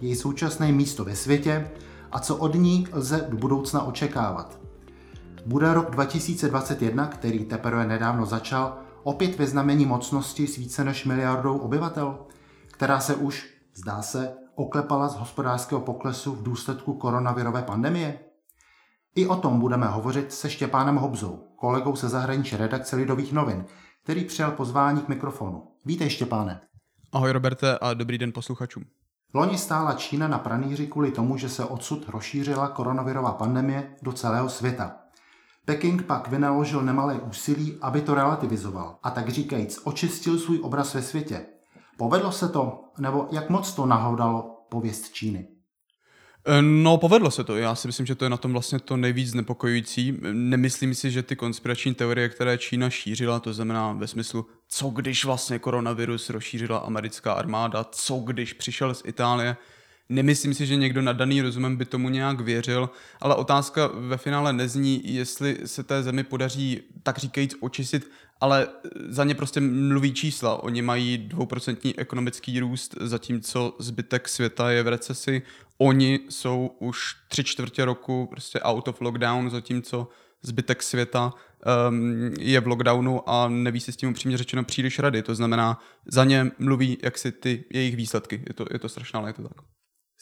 její 0.00 0.16
současné 0.16 0.72
místo 0.72 1.04
ve 1.04 1.16
světě 1.16 1.70
a 2.12 2.18
co 2.18 2.36
od 2.36 2.54
ní 2.54 2.86
lze 2.92 3.26
do 3.28 3.36
budoucna 3.36 3.82
očekávat. 3.82 4.58
Bude 5.46 5.74
rok 5.74 5.90
2021, 5.90 7.06
který 7.06 7.44
teprve 7.44 7.86
nedávno 7.86 8.26
začal, 8.26 8.78
opět 9.02 9.38
ve 9.38 9.46
znamení 9.46 9.86
mocnosti 9.86 10.46
s 10.46 10.56
více 10.56 10.84
než 10.84 11.04
miliardou 11.04 11.58
obyvatel, 11.58 12.18
která 12.66 13.00
se 13.00 13.14
už, 13.14 13.54
zdá 13.74 14.02
se, 14.02 14.34
oklepala 14.54 15.08
z 15.08 15.16
hospodářského 15.16 15.80
poklesu 15.80 16.32
v 16.32 16.42
důsledku 16.42 16.94
koronavirové 16.94 17.62
pandemie? 17.62 18.18
I 19.14 19.26
o 19.26 19.36
tom 19.36 19.60
budeme 19.60 19.86
hovořit 19.86 20.32
se 20.32 20.50
Štěpánem 20.50 20.96
Hobzou, 20.96 21.48
kolegou 21.56 21.96
se 21.96 22.08
zahraniční 22.08 22.58
redakce 22.58 22.96
Lidových 22.96 23.32
novin, 23.32 23.64
který 24.02 24.24
přijal 24.24 24.50
pozvání 24.50 25.00
k 25.00 25.08
mikrofonu. 25.08 25.62
Vítej 25.84 26.10
Štěpáne. 26.10 26.60
Ahoj 27.12 27.32
Roberte 27.32 27.78
a 27.78 27.94
dobrý 27.94 28.18
den 28.18 28.32
posluchačům. 28.32 28.84
Loni 29.36 29.58
stála 29.58 29.92
Čína 29.92 30.28
na 30.28 30.38
pranýři 30.38 30.86
kvůli 30.86 31.10
tomu, 31.10 31.36
že 31.36 31.48
se 31.48 31.64
odsud 31.64 32.08
rozšířila 32.08 32.68
koronavirová 32.68 33.32
pandemie 33.32 33.96
do 34.02 34.12
celého 34.12 34.48
světa. 34.48 34.96
Peking 35.64 36.02
pak 36.02 36.28
vynaložil 36.28 36.82
nemalé 36.82 37.20
úsilí, 37.20 37.78
aby 37.80 38.00
to 38.00 38.14
relativizoval 38.14 38.98
a 39.02 39.10
tak 39.10 39.28
říkajíc 39.28 39.80
očistil 39.84 40.38
svůj 40.38 40.60
obraz 40.62 40.94
ve 40.94 41.02
světě. 41.02 41.46
Povedlo 41.96 42.32
se 42.32 42.48
to, 42.48 42.84
nebo 42.98 43.28
jak 43.30 43.50
moc 43.50 43.74
to 43.74 43.86
nahoudalo 43.86 44.66
pověst 44.68 45.12
Číny? 45.12 45.53
Eh, 46.46 46.62
no, 46.62 46.98
povedlo 46.98 47.30
se 47.30 47.44
to. 47.44 47.56
Já 47.56 47.74
si 47.74 47.88
myslím, 47.88 48.06
že 48.06 48.14
to 48.14 48.24
je 48.24 48.30
na 48.30 48.36
tom 48.36 48.52
vlastně 48.52 48.78
to 48.78 48.96
nejvíc 48.96 49.34
nepokojující. 49.34 50.18
Nemyslím 50.32 50.94
si, 50.94 51.10
že 51.10 51.22
ty 51.22 51.36
konspirační 51.36 51.94
teorie, 51.94 52.28
které 52.28 52.58
Čína 52.58 52.90
šířila, 52.90 53.40
to 53.40 53.52
znamená 53.52 53.92
ve 53.92 54.06
smyslu, 54.06 54.46
co 54.68 54.88
když 54.88 55.24
vlastně 55.24 55.58
koronavirus 55.58 56.30
rozšířila 56.30 56.78
americká 56.78 57.32
armáda, 57.32 57.84
co 57.84 58.16
když 58.16 58.52
přišel 58.52 58.94
z 58.94 59.02
Itálie, 59.04 59.56
Nemyslím 60.08 60.54
si, 60.54 60.66
že 60.66 60.76
někdo 60.76 61.02
nadaný 61.02 61.40
rozumem 61.40 61.76
by 61.76 61.84
tomu 61.84 62.08
nějak 62.08 62.40
věřil, 62.40 62.90
ale 63.20 63.34
otázka 63.34 63.86
ve 63.86 64.16
finále 64.16 64.52
nezní, 64.52 65.14
jestli 65.14 65.58
se 65.64 65.82
té 65.82 66.02
zemi 66.02 66.24
podaří, 66.24 66.80
tak 67.02 67.18
říkajíc, 67.18 67.54
očistit, 67.60 68.10
ale 68.40 68.68
za 69.08 69.24
ně 69.24 69.34
prostě 69.34 69.60
mluví 69.60 70.12
čísla. 70.12 70.62
Oni 70.62 70.82
mají 70.82 71.18
dvouprocentní 71.18 71.98
ekonomický 71.98 72.60
růst, 72.60 72.94
zatímco 73.00 73.76
zbytek 73.78 74.28
světa 74.28 74.70
je 74.70 74.82
v 74.82 74.88
recesi. 74.88 75.42
Oni 75.78 76.20
jsou 76.28 76.76
už 76.78 77.14
tři 77.28 77.44
čtvrtě 77.44 77.84
roku 77.84 78.26
prostě 78.30 78.60
out 78.60 78.88
of 78.88 79.00
lockdown, 79.00 79.50
zatímco 79.50 80.08
zbytek 80.42 80.82
světa 80.82 81.32
um, 81.88 82.34
je 82.40 82.60
v 82.60 82.66
lockdownu 82.66 83.28
a 83.28 83.48
neví 83.48 83.80
si 83.80 83.92
s 83.92 83.96
tím 83.96 84.10
upřímně 84.10 84.38
řečeno 84.38 84.64
příliš 84.64 84.98
rady. 84.98 85.22
To 85.22 85.34
znamená, 85.34 85.80
za 86.06 86.24
ně 86.24 86.50
mluví 86.58 86.98
jaksi 87.02 87.32
ty 87.32 87.64
jejich 87.70 87.96
výsledky. 87.96 88.42
Je 88.48 88.54
to, 88.54 88.66
je 88.72 88.78
to 88.78 88.88
strašná, 88.88 89.20
ale 89.20 89.28
je 89.28 89.32
to 89.32 89.42
tak. 89.42 89.73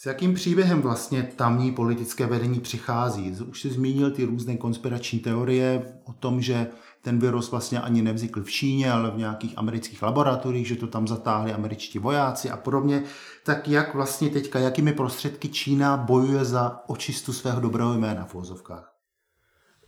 S 0.03 0.07
jakým 0.07 0.35
příběhem 0.35 0.83
vlastně 0.83 1.23
tamní 1.37 1.73
politické 1.73 2.27
vedení 2.27 2.61
přichází? 2.61 3.31
Už 3.31 3.61
jsi 3.61 3.71
zmínil 3.71 4.11
ty 4.11 4.25
různé 4.25 4.57
konspirační 4.57 5.19
teorie 5.19 5.93
o 6.05 6.13
tom, 6.13 6.41
že 6.41 6.67
ten 7.03 7.19
virus 7.19 7.51
vlastně 7.51 7.81
ani 7.81 8.03
nevznikl 8.03 8.43
v 8.43 8.51
Číně, 8.51 8.93
ale 8.93 9.11
v 9.11 9.19
nějakých 9.19 9.59
amerických 9.59 10.03
laboratořích, 10.03 10.67
že 10.67 10.77
to 10.77 10.87
tam 10.87 11.09
zatáhli 11.09 11.53
američtí 11.53 11.99
vojáci 11.99 12.51
a 12.51 12.57
podobně. 12.57 13.03
Tak 13.45 13.69
jak 13.69 13.95
vlastně 13.95 14.31
teďka, 14.31 14.59
jakými 14.59 14.93
prostředky 14.93 15.49
Čína 15.49 15.97
bojuje 15.97 16.45
za 16.45 16.81
očistu 16.87 17.33
svého 17.33 17.61
dobrého 17.61 17.95
jména 17.95 18.25
v 18.25 18.35
vozovkách? 18.35 18.92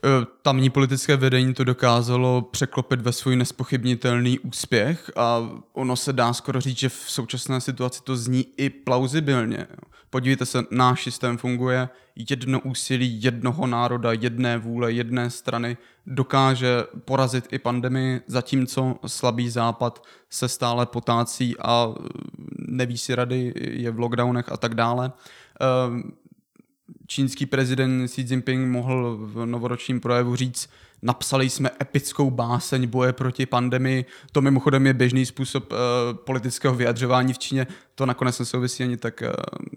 E, 0.05 0.27
tamní 0.43 0.71
politické 0.71 1.17
vedení 1.17 1.55
to 1.55 1.65
dokázalo 1.65 2.43
překlopit 2.43 3.01
ve 3.01 3.13
svůj 3.13 3.37
nespochybnitelný 3.37 4.39
úspěch 4.39 5.11
a 5.17 5.51
ono 5.73 5.97
se 5.97 6.13
dá 6.13 6.33
skoro 6.33 6.61
říct, 6.61 6.79
že 6.79 6.89
v 6.89 7.05
současné 7.07 7.61
situaci 7.61 8.01
to 8.05 8.17
zní 8.17 8.47
i 8.57 8.71
plauzibilně. 8.71 9.67
Podívejte 10.11 10.47
se, 10.47 10.65
náš 10.71 11.03
systém 11.03 11.39
funguje, 11.39 11.89
jedno 12.31 12.61
úsilí 12.61 13.23
jednoho 13.23 13.67
národa, 13.67 14.13
jedné 14.13 14.59
vůle, 14.59 14.93
jedné 14.93 15.31
strany 15.31 15.77
dokáže 16.07 16.85
porazit 17.05 17.53
i 17.53 17.59
pandemii, 17.59 18.21
zatímco 18.27 18.97
slabý 19.07 19.49
západ 19.49 20.05
se 20.31 20.49
stále 20.49 20.87
potácí 20.87 21.55
a 21.59 21.95
neví 22.59 22.99
si 22.99 23.15
rady, 23.15 23.53
je 23.57 23.91
v 23.91 23.99
lockdownech 23.99 24.53
a 24.53 24.57
tak 24.57 24.75
dále. 24.75 25.13
Čínský 27.15 27.47
prezident 27.47 28.07
Xi 28.09 28.21
Jinping 28.21 28.71
mohl 28.71 29.17
v 29.21 29.47
novoročním 29.47 30.01
projevu 30.01 30.37
říct, 30.37 30.71
napsali 31.03 31.51
jsme 31.51 31.71
epickou 31.81 32.31
báseň 32.31 32.87
boje 32.87 33.13
proti 33.13 33.47
pandemii. 33.47 34.05
To 34.33 34.41
mimochodem 34.41 34.87
je 34.87 34.95
běžný 34.95 35.27
způsob 35.27 35.73
uh, 35.73 35.79
politického 36.17 36.75
vyjadřování 36.75 37.33
v 37.33 37.39
Číně. 37.39 37.67
To 37.95 38.07
nakonec 38.07 38.39
nesouvisí 38.39 38.83
ani 38.83 38.97
tak 38.97 39.23
uh, 39.23 39.29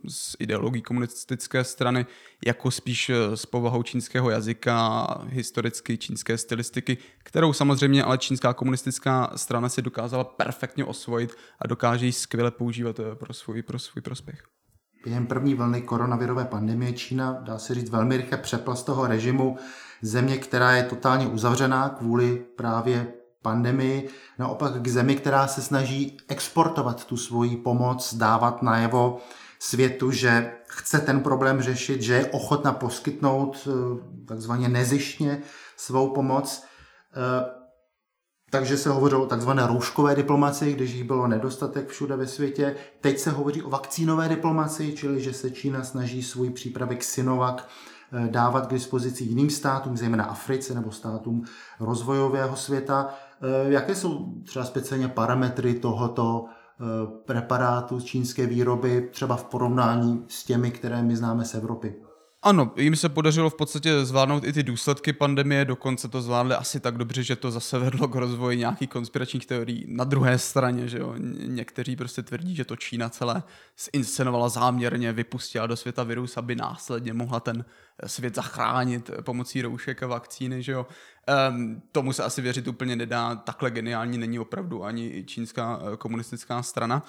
s 0.09 0.37
ideologií 0.39 0.81
komunistické 0.81 1.63
strany, 1.63 2.05
jako 2.45 2.71
spíš 2.71 3.09
uh, 3.09 3.35
s 3.35 3.45
povahou 3.45 3.83
čínského 3.83 4.29
jazyka, 4.29 5.07
historicky 5.27 5.97
čínské 5.97 6.37
stylistiky, 6.37 6.97
kterou 7.23 7.53
samozřejmě 7.53 8.03
ale 8.03 8.17
čínská 8.17 8.53
komunistická 8.53 9.31
strana 9.35 9.69
si 9.69 9.81
dokázala 9.81 10.23
perfektně 10.23 10.85
osvojit 10.85 11.35
a 11.59 11.67
dokáže 11.67 12.05
ji 12.05 12.11
skvěle 12.11 12.51
používat 12.51 12.99
pro 13.13 13.33
svůj, 13.33 13.61
pro 13.61 13.79
svůj 13.79 14.01
prospěch. 14.01 14.56
Během 15.03 15.27
první 15.27 15.53
vlny 15.53 15.81
koronavirové 15.81 16.45
pandemie 16.45 16.93
Čína, 16.93 17.37
dá 17.41 17.57
se 17.57 17.73
říct, 17.73 17.89
velmi 17.89 18.17
rychle 18.17 18.37
přepla 18.37 18.75
z 18.75 18.83
toho 18.83 19.07
režimu 19.07 19.57
země, 20.01 20.37
která 20.37 20.71
je 20.71 20.83
totálně 20.83 21.27
uzavřená 21.27 21.89
kvůli 21.89 22.45
právě 22.55 23.13
pandemii, 23.41 24.09
naopak 24.39 24.81
k 24.81 24.87
zemi, 24.87 25.15
která 25.15 25.47
se 25.47 25.61
snaží 25.61 26.17
exportovat 26.27 27.05
tu 27.05 27.17
svoji 27.17 27.57
pomoc, 27.57 28.13
dávat 28.13 28.61
najevo 28.61 29.17
světu, 29.59 30.11
že 30.11 30.53
chce 30.67 30.99
ten 30.99 31.19
problém 31.19 31.61
řešit, 31.61 32.01
že 32.01 32.13
je 32.13 32.25
ochotna 32.25 32.73
poskytnout 32.73 33.67
eh, 33.67 33.71
takzvaně 34.27 34.69
nezištně 34.69 35.41
svou 35.77 36.09
pomoc. 36.09 36.63
Takže 38.49 38.77
se 38.77 38.89
hovořilo 38.89 39.23
o 39.23 39.27
takzvané 39.27 39.67
rouškové 39.67 40.15
diplomaci, 40.15 40.73
když 40.73 40.93
jich 40.93 41.03
bylo 41.03 41.27
nedostatek 41.27 41.89
všude 41.89 42.15
ve 42.15 42.27
světě. 42.27 42.75
Teď 43.01 43.19
se 43.19 43.31
hovoří 43.31 43.63
o 43.63 43.69
vakcínové 43.69 44.29
diplomaci, 44.29 44.93
čili 44.93 45.21
že 45.21 45.33
se 45.33 45.51
Čína 45.51 45.83
snaží 45.83 46.23
svůj 46.23 46.49
přípravek 46.49 47.03
Sinovac 47.03 47.63
eh, 48.13 48.27
dávat 48.31 48.67
k 48.67 48.73
dispozici 48.73 49.23
jiným 49.23 49.49
státům, 49.49 49.97
zejména 49.97 50.23
Africe 50.23 50.73
nebo 50.73 50.91
státům 50.91 51.43
rozvojového 51.79 52.55
světa. 52.55 53.09
Eh, 53.41 53.71
jaké 53.71 53.95
jsou 53.95 54.33
třeba 54.43 54.65
speciálně 54.65 55.07
parametry 55.07 55.73
tohoto 55.73 56.45
eh, 56.45 56.83
preparátu 57.25 58.01
čínské 58.01 58.45
výroby, 58.45 59.09
třeba 59.11 59.35
v 59.35 59.43
porovnání 59.43 60.25
s 60.27 60.43
těmi, 60.43 60.71
které 60.71 61.03
my 61.03 61.15
známe 61.15 61.45
z 61.45 61.53
Evropy? 61.55 62.06
Ano, 62.47 62.71
jim 62.77 62.95
se 62.95 63.09
podařilo 63.09 63.49
v 63.49 63.55
podstatě 63.55 64.05
zvládnout 64.05 64.43
i 64.43 64.53
ty 64.53 64.63
důsledky 64.63 65.13
pandemie, 65.13 65.65
dokonce 65.65 66.07
to 66.07 66.21
zvládli 66.21 66.55
asi 66.55 66.79
tak 66.79 66.97
dobře, 66.97 67.23
že 67.23 67.35
to 67.35 67.51
zase 67.51 67.79
vedlo 67.89 68.07
k 68.07 68.15
rozvoji 68.15 68.57
nějakých 68.57 68.89
konspiračních 68.89 69.45
teorií. 69.45 69.85
Na 69.87 70.03
druhé 70.03 70.37
straně, 70.37 70.87
že 70.87 70.97
jo, 70.97 71.13
někteří 71.47 71.95
prostě 71.95 72.23
tvrdí, 72.23 72.55
že 72.55 72.65
to 72.65 72.75
Čína 72.75 73.09
celé 73.09 73.43
zinscenovala 73.93 74.49
záměrně, 74.49 75.13
vypustila 75.13 75.67
do 75.67 75.75
světa 75.75 76.03
virus, 76.03 76.37
aby 76.37 76.55
následně 76.55 77.13
mohla 77.13 77.39
ten 77.39 77.65
svět 78.05 78.35
zachránit 78.35 79.11
pomocí 79.21 79.61
roušek 79.61 80.03
a 80.03 80.07
vakcíny, 80.07 80.63
že 80.63 80.71
jo. 80.71 80.87
Um, 81.49 81.81
tomu 81.91 82.13
se 82.13 82.23
asi 82.23 82.41
věřit 82.41 82.67
úplně 82.67 82.95
nedá, 82.95 83.35
takhle 83.35 83.71
geniální 83.71 84.17
není 84.17 84.39
opravdu 84.39 84.83
ani 84.83 85.23
čínská 85.23 85.79
eh, 85.81 85.97
komunistická 85.97 86.63
strana 86.63 87.03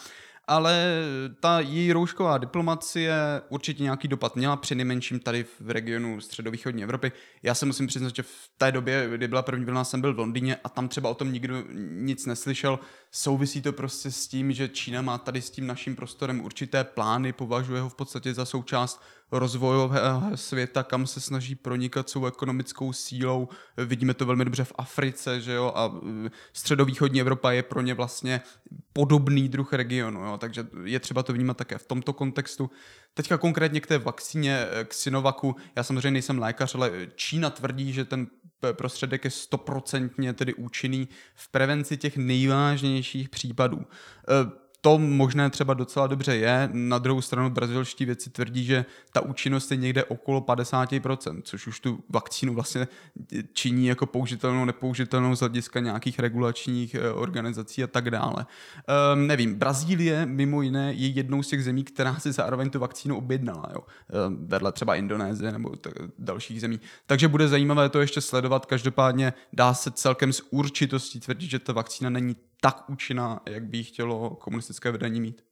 ale 0.48 1.02
ta 1.40 1.60
její 1.60 1.92
roušková 1.92 2.38
diplomacie 2.38 3.14
určitě 3.48 3.82
nějaký 3.82 4.08
dopad 4.08 4.36
měla 4.36 4.56
při 4.56 4.74
nejmenším 4.74 5.20
tady 5.20 5.44
v 5.60 5.70
regionu 5.70 6.20
středovýchodní 6.20 6.82
Evropy. 6.82 7.12
Já 7.42 7.54
se 7.54 7.66
musím 7.66 7.86
přiznat, 7.86 8.16
že 8.16 8.22
v 8.22 8.50
té 8.58 8.72
době, 8.72 9.08
kdy 9.10 9.28
byla 9.28 9.42
první 9.42 9.64
vlna, 9.64 9.84
jsem 9.84 10.00
byl 10.00 10.14
v 10.14 10.18
Londýně 10.18 10.56
a 10.64 10.68
tam 10.68 10.88
třeba 10.88 11.10
o 11.10 11.14
tom 11.14 11.32
nikdo 11.32 11.64
nic 11.90 12.26
neslyšel. 12.26 12.78
Souvisí 13.10 13.62
to 13.62 13.72
prostě 13.72 14.10
s 14.10 14.28
tím, 14.28 14.52
že 14.52 14.68
Čína 14.68 15.02
má 15.02 15.18
tady 15.18 15.42
s 15.42 15.50
tím 15.50 15.66
naším 15.66 15.96
prostorem 15.96 16.40
určité 16.40 16.84
plány, 16.84 17.32
považuje 17.32 17.80
ho 17.80 17.88
v 17.88 17.94
podstatě 17.94 18.34
za 18.34 18.44
součást 18.44 19.02
rozvojového 19.32 20.36
světa, 20.36 20.82
kam 20.82 21.06
se 21.06 21.20
snaží 21.20 21.54
pronikat 21.54 22.10
svou 22.10 22.26
ekonomickou 22.26 22.92
sílou. 22.92 23.48
Vidíme 23.76 24.14
to 24.14 24.26
velmi 24.26 24.44
dobře 24.44 24.64
v 24.64 24.72
Africe, 24.78 25.40
že 25.40 25.52
jo, 25.52 25.72
a 25.74 26.00
středovýchodní 26.52 27.20
Evropa 27.20 27.52
je 27.52 27.62
pro 27.62 27.80
ně 27.80 27.94
vlastně 27.94 28.40
podobný 28.92 29.48
druh 29.48 29.72
regionu, 29.72 30.24
jo, 30.24 30.38
takže 30.38 30.66
je 30.84 31.00
třeba 31.00 31.22
to 31.22 31.32
vnímat 31.32 31.56
také 31.56 31.78
v 31.78 31.86
tomto 31.86 32.12
kontextu. 32.12 32.70
Teďka 33.14 33.38
konkrétně 33.38 33.80
k 33.80 33.86
té 33.86 33.98
vakcíně, 33.98 34.66
k 34.84 34.94
Sinovaku, 34.94 35.56
já 35.76 35.82
samozřejmě 35.82 36.10
nejsem 36.10 36.38
lékař, 36.38 36.74
ale 36.74 36.92
Čína 37.14 37.50
tvrdí, 37.50 37.92
že 37.92 38.04
ten 38.04 38.26
prostředek 38.72 39.24
je 39.24 39.30
stoprocentně 39.30 40.32
tedy 40.32 40.54
účinný 40.54 41.08
v 41.34 41.50
prevenci 41.50 41.96
těch 41.96 42.16
nejvážnějších 42.16 43.28
případů. 43.28 43.86
To 44.80 44.98
možné 44.98 45.50
třeba 45.50 45.74
docela 45.74 46.06
dobře 46.06 46.36
je. 46.36 46.68
Na 46.72 46.98
druhou 46.98 47.20
stranu 47.20 47.50
brazilští 47.50 48.04
věci 48.04 48.30
tvrdí, 48.30 48.64
že 48.64 48.84
ta 49.12 49.20
účinnost 49.20 49.70
je 49.70 49.76
někde 49.76 50.04
okolo 50.04 50.40
50%, 50.40 51.40
což 51.42 51.66
už 51.66 51.80
tu 51.80 52.04
vakcínu 52.08 52.54
vlastně 52.54 52.88
činí 53.52 53.86
jako 53.86 54.06
použitelnou, 54.06 54.64
nepoužitelnou 54.64 55.36
z 55.36 55.40
hlediska 55.40 55.80
nějakých 55.80 56.18
regulačních 56.18 56.94
eh, 56.94 57.10
organizací 57.10 57.84
a 57.84 57.86
tak 57.86 58.10
dále. 58.10 58.46
Um, 59.14 59.26
nevím, 59.26 59.54
Brazílie 59.54 60.26
mimo 60.26 60.62
jiné 60.62 60.92
je 60.92 61.08
jednou 61.08 61.42
z 61.42 61.48
těch 61.48 61.64
zemí, 61.64 61.84
která 61.84 62.18
si 62.18 62.32
zároveň 62.32 62.70
tu 62.70 62.78
vakcínu 62.78 63.16
objednala, 63.16 63.70
jo. 63.74 63.80
Um, 64.28 64.46
vedle 64.46 64.72
třeba 64.72 64.94
Indonésie 64.94 65.52
nebo 65.52 65.76
t- 65.76 65.90
dalších 66.18 66.60
zemí. 66.60 66.80
Takže 67.06 67.28
bude 67.28 67.48
zajímavé 67.48 67.88
to 67.88 68.00
ještě 68.00 68.20
sledovat. 68.20 68.66
Každopádně 68.66 69.32
dá 69.52 69.74
se 69.74 69.90
celkem 69.90 70.32
s 70.32 70.52
určitostí 70.52 71.20
tvrdit, 71.20 71.50
že 71.50 71.58
ta 71.58 71.72
vakcína 71.72 72.10
není 72.10 72.36
tak 72.60 72.84
účinná, 72.90 73.40
jak 73.46 73.64
by 73.64 73.82
chtělo 73.82 74.30
komunistické 74.30 74.90
vedení 74.90 75.20
mít. 75.20 75.48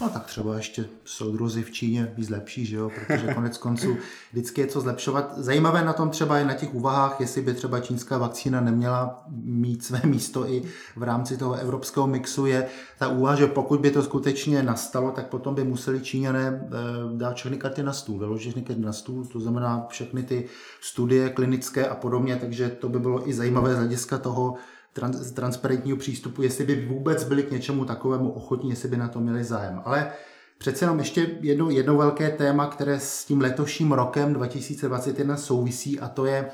No 0.00 0.08
tak 0.08 0.24
třeba 0.26 0.56
ještě 0.56 0.84
soudruzi 1.04 1.62
v 1.62 1.70
Číně 1.70 2.12
víc 2.16 2.30
lepší, 2.30 2.66
že 2.66 2.76
jo, 2.76 2.90
protože 2.90 3.34
konec 3.34 3.58
konců 3.58 3.96
vždycky 4.32 4.60
je 4.60 4.66
co 4.66 4.80
zlepšovat. 4.80 5.38
Zajímavé 5.38 5.84
na 5.84 5.92
tom 5.92 6.10
třeba 6.10 6.38
i 6.38 6.44
na 6.44 6.54
těch 6.54 6.74
úvahách, 6.74 7.20
jestli 7.20 7.42
by 7.42 7.54
třeba 7.54 7.80
čínská 7.80 8.18
vakcína 8.18 8.60
neměla 8.60 9.24
mít 9.44 9.84
své 9.84 10.00
místo 10.04 10.50
i 10.50 10.62
v 10.96 11.02
rámci 11.02 11.36
toho 11.36 11.54
evropského 11.54 12.06
mixu, 12.06 12.46
je 12.46 12.66
ta 12.98 13.08
úvaha, 13.08 13.36
že 13.36 13.46
pokud 13.46 13.80
by 13.80 13.90
to 13.90 14.02
skutečně 14.02 14.62
nastalo, 14.62 15.10
tak 15.10 15.26
potom 15.26 15.54
by 15.54 15.64
museli 15.64 16.00
Číňané 16.00 16.46
eh, 16.66 16.70
dát 17.16 17.34
všechny 17.34 17.56
karty 17.56 17.82
na 17.82 17.92
stůl, 17.92 18.18
vyložit 18.18 18.40
všechny 18.40 18.62
karty 18.62 18.82
na 18.82 18.92
stůl, 18.92 19.24
to 19.24 19.40
znamená 19.40 19.86
všechny 19.88 20.22
ty 20.22 20.48
studie 20.80 21.30
klinické 21.30 21.88
a 21.88 21.94
podobně, 21.94 22.36
takže 22.36 22.68
to 22.68 22.88
by 22.88 22.98
bylo 22.98 23.28
i 23.28 23.32
zajímavé 23.32 23.74
z 23.74 23.78
hlediska 23.78 24.18
toho, 24.18 24.54
trans, 24.94 25.30
transparentního 25.30 25.96
přístupu, 25.96 26.42
jestli 26.42 26.64
by 26.64 26.86
vůbec 26.86 27.24
byli 27.24 27.42
k 27.42 27.50
něčemu 27.50 27.84
takovému 27.84 28.30
ochotní, 28.30 28.70
jestli 28.70 28.88
by 28.88 28.96
na 28.96 29.08
to 29.08 29.20
měli 29.20 29.44
zájem. 29.44 29.82
Ale 29.84 30.12
přece 30.58 30.84
jenom 30.84 30.98
ještě 30.98 31.38
jedno, 31.40 31.70
jedno 31.70 31.96
velké 31.96 32.30
téma, 32.30 32.66
které 32.66 33.00
s 33.00 33.24
tím 33.24 33.40
letošním 33.40 33.92
rokem 33.92 34.32
2021 34.32 35.36
souvisí 35.36 36.00
a 36.00 36.08
to 36.08 36.26
je 36.26 36.46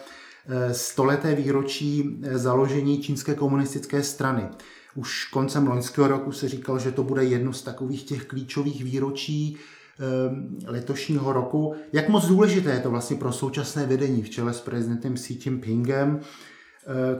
eh, 0.48 0.74
stoleté 0.74 1.34
výročí 1.34 2.20
eh, 2.22 2.38
založení 2.38 3.02
čínské 3.02 3.34
komunistické 3.34 4.02
strany. 4.02 4.48
Už 4.94 5.24
koncem 5.24 5.66
loňského 5.66 6.08
roku 6.08 6.32
se 6.32 6.48
říkal, 6.48 6.78
že 6.78 6.92
to 6.92 7.02
bude 7.02 7.24
jedno 7.24 7.52
z 7.52 7.62
takových 7.62 8.02
těch 8.02 8.24
klíčových 8.24 8.84
výročí 8.84 9.56
eh, 9.56 10.70
letošního 10.70 11.32
roku. 11.32 11.74
Jak 11.92 12.08
moc 12.08 12.26
důležité 12.26 12.70
je 12.70 12.80
to 12.80 12.90
vlastně 12.90 13.16
pro 13.16 13.32
současné 13.32 13.86
vedení 13.86 14.22
v 14.22 14.30
čele 14.30 14.52
s 14.52 14.60
prezidentem 14.60 15.14
Xi 15.14 15.38
Jinpingem, 15.44 16.20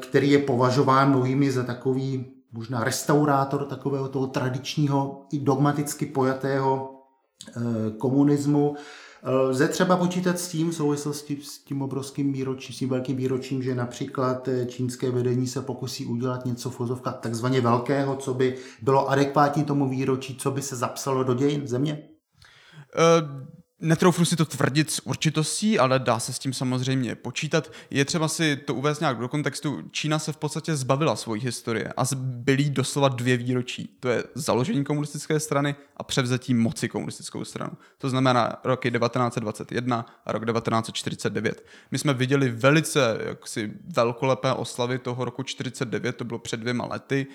který 0.01 0.31
je 0.31 0.39
považován 0.39 1.09
mnohými 1.09 1.51
za 1.51 1.63
takový 1.63 2.27
možná 2.53 2.85
restaurátor 2.85 3.65
takového 3.65 4.09
toho 4.09 4.27
tradičního 4.27 5.27
i 5.33 5.39
dogmaticky 5.39 6.07
pojatého 6.07 6.91
eh, 7.57 7.61
komunismu. 7.99 8.75
Eh, 9.23 9.31
lze 9.31 9.69
třeba 9.69 9.97
počítat 9.97 10.39
s 10.39 10.49
tím 10.49 10.71
v 10.71 10.75
souvislosti 10.75 11.39
s 11.43 11.59
tím 11.59 11.83
obrovským 11.83 12.33
výročím, 12.33 12.75
s 12.75 12.79
tím 12.79 12.89
velkým 12.89 13.17
výročím, 13.17 13.63
že 13.63 13.75
například 13.75 14.49
čínské 14.67 15.11
vedení 15.11 15.47
se 15.47 15.63
pokusí 15.63 16.07
udělat 16.07 16.45
něco 16.45 16.71
v 16.71 16.77
fozovkách 16.77 17.19
takzvaně 17.21 17.61
velkého, 17.61 18.17
co 18.17 18.35
by 18.35 18.57
bylo 18.83 19.11
adekvátní 19.11 19.65
tomu 19.65 19.89
výročí, 19.89 20.37
co 20.37 20.51
by 20.51 20.63
se 20.63 20.77
zapsalo 20.77 21.25
do 21.25 21.35
dějin 21.35 21.67
země? 21.67 22.09
Uh 23.23 23.60
Netroufnu 23.83 24.25
si 24.25 24.37
to 24.37 24.45
tvrdit 24.45 24.91
s 24.91 25.07
určitostí, 25.07 25.79
ale 25.79 25.99
dá 25.99 26.19
se 26.19 26.33
s 26.33 26.39
tím 26.39 26.53
samozřejmě 26.53 27.15
počítat. 27.15 27.73
Je 27.91 28.05
třeba 28.05 28.29
si 28.29 28.57
to 28.57 28.75
uvést 28.75 29.01
nějak 29.01 29.19
do 29.19 29.29
kontextu. 29.29 29.83
Čína 29.91 30.19
se 30.19 30.33
v 30.33 30.37
podstatě 30.37 30.77
zbavila 30.77 31.17
svojí 31.17 31.43
historie 31.43 31.93
a 31.97 32.05
zbylí 32.05 32.71
doslova 32.71 33.09
dvě 33.09 33.37
výročí. 33.37 33.97
To 34.01 34.09
je 34.09 34.25
založení 34.35 34.85
komunistické 34.85 35.41
strany 35.41 35.75
a 35.97 36.03
převzetí 36.03 36.55
moci 36.55 36.89
komunistickou 36.89 37.45
stranu. 37.45 37.73
To 37.99 38.11
znamená 38.11 38.61
roky 38.65 38.91
1921 38.91 40.07
a 40.27 40.33
rok 40.33 40.45
1949. 40.45 41.67
My 41.91 41.99
jsme 41.99 42.15
viděli 42.15 42.49
velice 42.49 43.19
jaksi 43.27 43.73
velkolepé 43.97 44.53
oslavy 44.53 44.99
toho 44.99 45.25
roku 45.25 45.43
49, 45.43 46.17
to 46.17 46.25
bylo 46.25 46.39
před 46.39 46.61
dvěma 46.61 46.87
lety. 46.87 47.27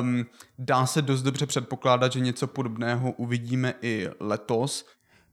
Um, 0.00 0.26
dá 0.58 0.86
se 0.86 1.02
dost 1.02 1.22
dobře 1.22 1.46
předpokládat, 1.46 2.12
že 2.12 2.20
něco 2.20 2.46
podobného 2.46 3.12
uvidíme 3.12 3.74
i 3.82 4.08
letos. 4.20 4.86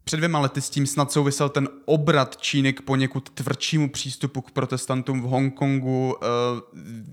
Před 0.03 0.17
dvěma 0.17 0.39
lety 0.39 0.61
s 0.61 0.69
tím 0.69 0.87
snad 0.87 1.11
souvisel 1.11 1.49
ten 1.49 1.69
obrat 1.85 2.37
Číny 2.37 2.73
k 2.73 2.81
poněkud 2.81 3.29
tvrdšímu 3.29 3.89
přístupu 3.89 4.41
k 4.41 4.51
protestantům 4.51 5.21
v 5.21 5.23
Hongkongu, 5.23 6.15
eh, 6.15 6.27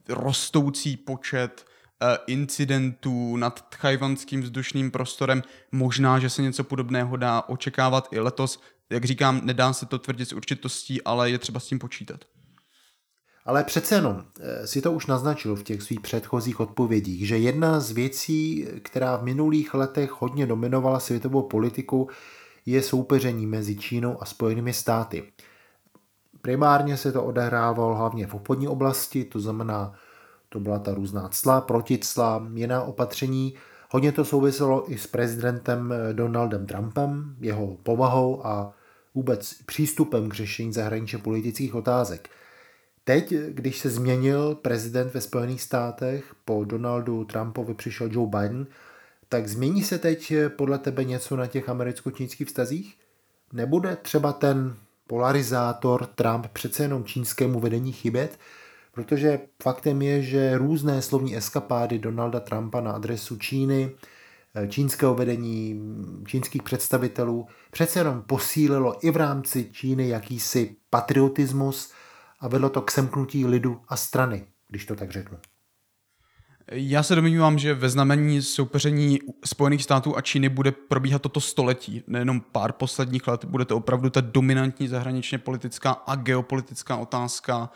rostoucí 0.08 0.96
počet 0.96 1.66
eh, 2.02 2.18
incidentů 2.26 3.36
nad 3.36 3.70
tchajvanským 3.70 4.40
vzdušným 4.42 4.90
prostorem. 4.90 5.42
Možná, 5.72 6.18
že 6.18 6.30
se 6.30 6.42
něco 6.42 6.64
podobného 6.64 7.16
dá 7.16 7.42
očekávat 7.42 8.08
i 8.10 8.20
letos. 8.20 8.60
Jak 8.90 9.04
říkám, 9.04 9.40
nedá 9.44 9.72
se 9.72 9.86
to 9.86 9.98
tvrdit 9.98 10.28
s 10.28 10.32
určitostí, 10.32 11.02
ale 11.02 11.30
je 11.30 11.38
třeba 11.38 11.60
s 11.60 11.66
tím 11.66 11.78
počítat. 11.78 12.24
Ale 13.44 13.64
přece 13.64 13.94
jenom 13.94 14.24
eh, 14.40 14.66
si 14.66 14.82
to 14.82 14.92
už 14.92 15.06
naznačil 15.06 15.56
v 15.56 15.62
těch 15.62 15.82
svých 15.82 16.00
předchozích 16.00 16.60
odpovědích, 16.60 17.28
že 17.28 17.38
jedna 17.38 17.80
z 17.80 17.90
věcí, 17.90 18.66
která 18.82 19.16
v 19.16 19.22
minulých 19.22 19.74
letech 19.74 20.20
hodně 20.20 20.46
dominovala 20.46 21.00
světovou 21.00 21.42
politiku, 21.42 22.08
je 22.70 22.82
soupeření 22.82 23.46
mezi 23.46 23.76
Čínou 23.76 24.22
a 24.22 24.24
Spojenými 24.24 24.72
státy. 24.72 25.32
Primárně 26.42 26.96
se 26.96 27.12
to 27.12 27.24
odehrávalo 27.24 27.94
hlavně 27.94 28.26
v 28.26 28.34
obchodní 28.34 28.68
oblasti, 28.68 29.24
to 29.24 29.40
znamená, 29.40 29.92
to 30.48 30.60
byla 30.60 30.78
ta 30.78 30.94
různá 30.94 31.28
cla, 31.28 31.60
proticla, 31.60 32.48
jiná 32.54 32.82
opatření. 32.82 33.54
Hodně 33.90 34.12
to 34.12 34.24
souviselo 34.24 34.92
i 34.92 34.98
s 34.98 35.06
prezidentem 35.06 35.94
Donaldem 36.12 36.66
Trumpem, 36.66 37.36
jeho 37.40 37.76
povahou 37.82 38.46
a 38.46 38.72
vůbec 39.14 39.54
přístupem 39.66 40.28
k 40.28 40.34
řešení 40.34 40.72
zahraničně 40.72 41.18
politických 41.18 41.74
otázek. 41.74 42.28
Teď, 43.04 43.34
když 43.48 43.78
se 43.78 43.90
změnil 43.90 44.54
prezident 44.54 45.14
ve 45.14 45.20
Spojených 45.20 45.62
státech, 45.62 46.34
po 46.44 46.64
Donaldu 46.64 47.24
Trumpovi 47.24 47.74
přišel 47.74 48.08
Joe 48.12 48.28
Biden, 48.28 48.66
tak 49.30 49.48
změní 49.48 49.82
se 49.82 49.98
teď 49.98 50.32
podle 50.56 50.78
tebe 50.78 51.04
něco 51.04 51.36
na 51.36 51.46
těch 51.46 51.68
americko-čínských 51.68 52.48
vztazích? 52.48 52.98
Nebude 53.52 53.96
třeba 53.96 54.32
ten 54.32 54.76
polarizátor 55.06 56.06
Trump 56.06 56.46
přece 56.46 56.82
jenom 56.82 57.04
čínskému 57.04 57.60
vedení 57.60 57.92
chybět? 57.92 58.38
Protože 58.92 59.40
faktem 59.62 60.02
je, 60.02 60.22
že 60.22 60.58
různé 60.58 61.02
slovní 61.02 61.36
eskapády 61.36 61.98
Donalda 61.98 62.40
Trumpa 62.40 62.80
na 62.80 62.92
adresu 62.92 63.36
Číny, 63.36 63.90
čínského 64.68 65.14
vedení, 65.14 65.80
čínských 66.26 66.62
představitelů 66.62 67.46
přece 67.70 68.00
jenom 68.00 68.22
posílilo 68.22 69.06
i 69.06 69.10
v 69.10 69.16
rámci 69.16 69.68
Číny 69.72 70.08
jakýsi 70.08 70.76
patriotismus 70.90 71.92
a 72.40 72.48
vedlo 72.48 72.70
to 72.70 72.82
k 72.82 72.90
semknutí 72.90 73.46
lidu 73.46 73.80
a 73.88 73.96
strany, 73.96 74.46
když 74.68 74.86
to 74.86 74.96
tak 74.96 75.10
řeknu. 75.10 75.38
Já 76.72 77.02
se 77.02 77.14
domnívám, 77.14 77.58
že 77.58 77.74
ve 77.74 77.88
znamení 77.88 78.42
soupeření 78.42 79.18
Spojených 79.44 79.82
států 79.82 80.16
a 80.16 80.20
Číny 80.20 80.48
bude 80.48 80.72
probíhat 80.72 81.22
toto 81.22 81.40
století, 81.40 82.02
nejenom 82.06 82.40
pár 82.40 82.72
posledních 82.72 83.28
let, 83.28 83.44
bude 83.44 83.64
to 83.64 83.76
opravdu 83.76 84.10
ta 84.10 84.20
dominantní 84.20 84.88
zahraničně 84.88 85.38
politická 85.38 85.90
a 85.90 86.14
geopolitická 86.14 86.96
otázka 86.96 87.70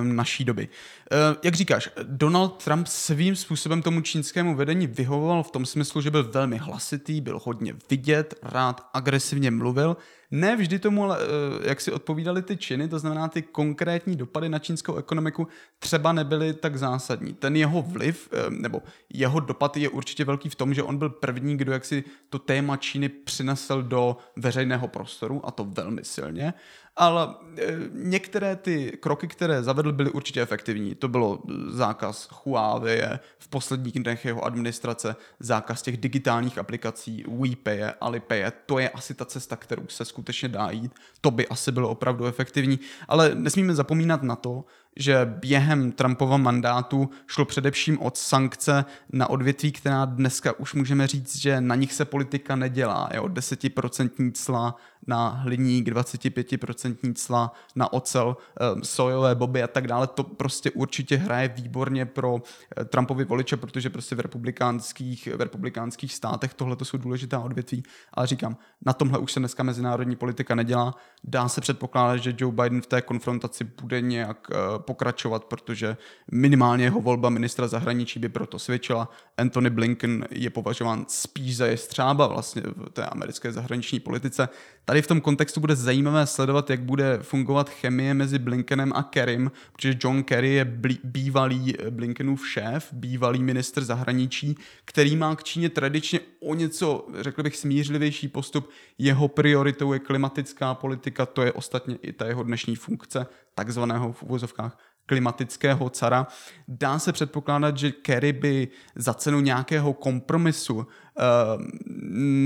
um, 0.00 0.16
naší 0.16 0.44
doby. 0.44 0.68
Uh, 1.12 1.36
jak 1.42 1.54
říkáš, 1.54 1.90
Donald 2.02 2.64
Trump 2.64 2.86
svým 2.86 3.36
způsobem 3.36 3.82
tomu 3.82 4.00
čínskému 4.00 4.54
vedení 4.54 4.86
vyhovoval 4.86 5.42
v 5.42 5.50
tom 5.50 5.66
smyslu, 5.66 6.00
že 6.00 6.10
byl 6.10 6.30
velmi 6.30 6.56
hlasitý, 6.56 7.20
byl 7.20 7.40
hodně 7.44 7.74
vidět, 7.90 8.34
rád 8.42 8.88
agresivně 8.94 9.50
mluvil, 9.50 9.96
ne 10.30 10.56
vždy 10.56 10.78
tomu, 10.78 11.12
eh, 11.12 11.16
jak 11.62 11.80
si 11.80 11.92
odpovídali 11.92 12.42
ty 12.42 12.56
činy, 12.56 12.88
to 12.88 12.98
znamená 12.98 13.28
ty 13.28 13.42
konkrétní 13.42 14.16
dopady 14.16 14.48
na 14.48 14.58
čínskou 14.58 14.96
ekonomiku, 14.96 15.48
třeba 15.78 16.12
nebyly 16.12 16.54
tak 16.54 16.76
zásadní. 16.76 17.34
Ten 17.34 17.56
jeho 17.56 17.82
vliv, 17.82 18.28
eh, 18.32 18.50
nebo 18.50 18.82
jeho 19.10 19.40
dopad 19.40 19.76
je 19.76 19.88
určitě 19.88 20.24
velký 20.24 20.48
v 20.48 20.54
tom, 20.54 20.74
že 20.74 20.82
on 20.82 20.98
byl 20.98 21.08
první, 21.10 21.56
kdo 21.56 21.72
jak 21.72 21.84
si 21.84 22.04
to 22.28 22.38
téma 22.38 22.76
Číny 22.76 23.08
přinesl 23.08 23.82
do 23.82 24.16
veřejného 24.36 24.88
prostoru, 24.88 25.46
a 25.46 25.50
to 25.50 25.64
velmi 25.64 26.04
silně. 26.04 26.54
Ale 26.96 27.34
e, 27.58 27.76
některé 27.92 28.56
ty 28.56 28.98
kroky, 29.00 29.28
které 29.28 29.62
zavedl, 29.62 29.92
byly 29.92 30.10
určitě 30.10 30.42
efektivní. 30.42 30.94
To 30.94 31.08
bylo 31.08 31.42
zákaz 31.68 32.28
Huawei 32.44 33.02
v 33.38 33.48
posledních 33.48 34.02
dnech 34.02 34.24
jeho 34.24 34.44
administrace, 34.44 35.16
zákaz 35.40 35.82
těch 35.82 35.96
digitálních 35.96 36.58
aplikací, 36.58 37.24
WePay, 37.28 37.84
Alipay, 38.00 38.44
to 38.66 38.78
je 38.78 38.88
asi 38.88 39.14
ta 39.14 39.24
cesta, 39.24 39.56
kterou 39.56 39.82
se 39.88 40.04
skutečně 40.04 40.48
dá 40.48 40.70
jít. 40.70 40.92
To 41.20 41.30
by 41.30 41.48
asi 41.48 41.72
bylo 41.72 41.88
opravdu 41.88 42.26
efektivní, 42.26 42.80
ale 43.08 43.34
nesmíme 43.34 43.74
zapomínat 43.74 44.22
na 44.22 44.36
to, 44.36 44.64
že 44.96 45.34
během 45.40 45.92
Trumpova 45.92 46.36
mandátu 46.36 47.10
šlo 47.26 47.44
především 47.44 48.02
od 48.02 48.16
sankce 48.16 48.84
na 49.12 49.30
odvětví, 49.30 49.72
která 49.72 50.04
dneska 50.04 50.58
už 50.58 50.74
můžeme 50.74 51.06
říct, 51.06 51.36
že 51.36 51.60
na 51.60 51.74
nich 51.74 51.92
se 51.92 52.04
politika 52.04 52.56
nedělá. 52.56 53.08
Jo? 53.14 53.24
10% 53.24 54.32
cla 54.34 54.76
na 55.06 55.28
hliník, 55.28 55.88
25% 55.88 57.14
cla 57.14 57.52
na 57.76 57.92
ocel, 57.92 58.36
eh, 58.60 58.84
sojové 58.84 59.34
boby 59.34 59.62
a 59.62 59.66
tak 59.66 59.86
dále. 59.86 60.06
To 60.06 60.24
prostě 60.24 60.70
určitě 60.70 61.16
hraje 61.16 61.48
výborně 61.48 62.06
pro 62.06 62.42
eh, 62.76 62.84
Trumpovi 62.84 63.24
voliče, 63.24 63.56
protože 63.56 63.90
prostě 63.90 64.14
v 64.14 64.20
republikánských, 64.20 65.28
v 65.36 65.40
republikánských 65.40 66.14
státech 66.14 66.54
tohle 66.54 66.76
jsou 66.82 66.98
důležitá 66.98 67.40
odvětví. 67.40 67.82
Ale 68.14 68.26
říkám, 68.26 68.56
na 68.86 68.92
tomhle 68.92 69.18
už 69.18 69.32
se 69.32 69.40
dneska 69.40 69.62
mezinárodní 69.62 70.16
politika 70.16 70.54
nedělá. 70.54 70.94
Dá 71.24 71.48
se 71.48 71.60
předpokládat, 71.60 72.16
že 72.16 72.34
Joe 72.38 72.52
Biden 72.52 72.82
v 72.82 72.86
té 72.86 73.02
konfrontaci 73.02 73.64
bude 73.64 74.00
nějak 74.00 74.50
eh, 74.50 74.78
pokračovat, 74.80 75.44
protože 75.44 75.96
minimálně 76.32 76.84
jeho 76.84 77.00
volba 77.00 77.30
ministra 77.30 77.68
zahraničí 77.68 78.20
by 78.20 78.28
proto 78.28 78.58
svědčila. 78.58 79.10
Anthony 79.36 79.70
Blinken 79.70 80.26
je 80.30 80.50
považován 80.50 81.04
spíš 81.08 81.56
za 81.56 81.66
jestřába 81.66 82.26
vlastně 82.26 82.62
v 82.62 82.90
té 82.90 83.06
americké 83.06 83.52
zahraniční 83.52 84.00
politice. 84.00 84.48
Tady 84.84 85.02
v 85.02 85.06
tom 85.06 85.20
kontextu 85.20 85.60
bude 85.60 85.76
zajímavé 85.76 86.26
sledovat, 86.26 86.70
jak 86.70 86.80
bude 86.80 87.18
fungovat 87.22 87.70
chemie 87.70 88.14
mezi 88.14 88.38
Blinkenem 88.38 88.92
a 88.94 89.02
Kerrym, 89.02 89.50
protože 89.72 89.98
John 90.04 90.22
Kerry 90.22 90.54
je 90.54 90.64
bývalý 91.04 91.74
Blinkenův 91.90 92.48
šéf, 92.48 92.88
bývalý 92.92 93.42
minister 93.42 93.84
zahraničí, 93.84 94.56
který 94.84 95.16
má 95.16 95.36
k 95.36 95.44
Číně 95.44 95.68
tradičně 95.68 96.20
o 96.40 96.54
něco, 96.54 97.06
řekl 97.20 97.42
bych, 97.42 97.56
smířlivější 97.56 98.28
postup. 98.28 98.70
Jeho 98.98 99.28
prioritou 99.28 99.92
je 99.92 99.98
klimatická 99.98 100.74
politika, 100.74 101.26
to 101.26 101.42
je 101.42 101.52
ostatně 101.52 101.98
i 102.02 102.12
ta 102.12 102.26
jeho 102.26 102.42
dnešní 102.42 102.76
funkce, 102.76 103.26
takzvaného 103.54 104.12
v 104.12 104.22
uvozovkách 104.22 104.78
klimatického 105.10 105.90
cara. 105.90 106.26
Dá 106.68 106.98
se 106.98 107.12
předpokládat, 107.12 107.78
že 107.78 107.90
Kerry 107.90 108.32
by 108.32 108.68
za 108.94 109.14
cenu 109.14 109.40
nějakého 109.40 109.92
kompromisu 109.92 110.86
eh, 110.86 111.22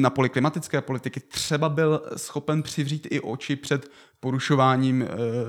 na 0.02 0.10
poli 0.10 0.28
klimatické 0.28 0.80
politiky 0.80 1.20
třeba 1.20 1.68
byl 1.68 2.02
schopen 2.16 2.62
přivřít 2.62 3.06
i 3.10 3.20
oči 3.20 3.56
před 3.56 3.90
porušováním 4.20 5.02
eh, 5.02 5.06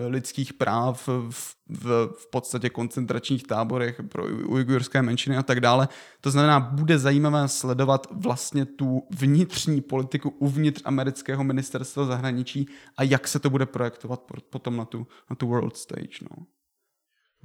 lidských 0.08 0.54
práv 0.54 1.08
v, 1.08 1.56
v, 1.70 2.08
v 2.18 2.32
podstatě 2.32 2.70
koncentračních 2.70 3.44
táborech 3.44 4.02
pro 4.10 4.26
ujgurské 4.26 5.02
menšiny 5.02 5.38
a 5.38 5.44
tak 5.44 5.60
dále. 5.60 5.88
To 6.22 6.32
znamená, 6.32 6.60
bude 6.60 7.00
zajímavé 7.00 7.48
sledovat 7.48 8.08
vlastně 8.12 8.66
tu 8.66 9.08
vnitřní 9.20 9.82
politiku 9.82 10.30
uvnitř 10.30 10.82
amerického 10.86 11.44
ministerstva 11.44 12.06
zahraničí 12.06 12.68
a 12.98 13.04
jak 13.04 13.28
se 13.28 13.40
to 13.40 13.50
bude 13.50 13.66
projektovat 13.66 14.22
potom 14.50 14.78
na 14.78 14.86
tu, 14.86 15.08
na 15.30 15.36
tu 15.36 15.48
world 15.48 15.78
stage. 15.78 16.18
No. 16.22 16.46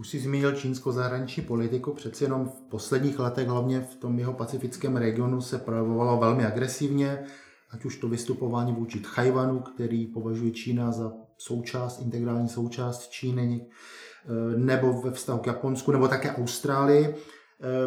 Už 0.00 0.08
si 0.08 0.18
zmínil 0.18 0.52
čínskou 0.52 0.92
zahraniční 0.92 1.42
politiku, 1.42 1.92
přeci 1.94 2.24
jenom 2.24 2.48
v 2.48 2.60
posledních 2.70 3.18
letech, 3.18 3.48
hlavně 3.48 3.80
v 3.80 3.94
tom 3.94 4.18
jeho 4.18 4.32
pacifickém 4.32 4.96
regionu, 4.96 5.40
se 5.40 5.58
projevovalo 5.58 6.16
velmi 6.16 6.46
agresivně, 6.46 7.24
ať 7.70 7.84
už 7.84 7.96
to 7.96 8.08
vystupování 8.08 8.72
vůči 8.72 9.00
Tchajvanu, 9.00 9.60
který 9.60 10.06
považuje 10.06 10.50
Čína 10.50 10.92
za 10.92 11.12
součást, 11.38 12.00
integrální 12.00 12.48
součást 12.48 13.08
Číny, 13.08 13.66
eh, 13.66 14.58
nebo 14.58 15.02
ve 15.02 15.10
vztahu 15.10 15.38
k 15.38 15.46
Japonsku, 15.46 15.92
nebo 15.92 16.08
také 16.08 16.32
Austrálii. 16.32 17.06
Eh, 17.06 17.14